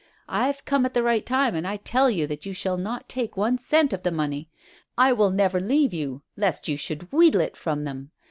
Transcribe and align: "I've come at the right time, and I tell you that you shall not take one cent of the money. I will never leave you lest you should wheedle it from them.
"I've 0.29 0.65
come 0.65 0.83
at 0.87 0.95
the 0.95 1.03
right 1.03 1.23
time, 1.23 1.53
and 1.53 1.67
I 1.67 1.77
tell 1.77 2.09
you 2.09 2.25
that 2.25 2.43
you 2.43 2.53
shall 2.53 2.75
not 2.75 3.07
take 3.07 3.37
one 3.37 3.59
cent 3.59 3.93
of 3.93 4.01
the 4.01 4.11
money. 4.11 4.49
I 4.97 5.13
will 5.13 5.29
never 5.29 5.59
leave 5.61 5.93
you 5.93 6.23
lest 6.35 6.67
you 6.67 6.75
should 6.75 7.11
wheedle 7.11 7.41
it 7.41 7.55
from 7.55 7.83
them. 7.83 8.09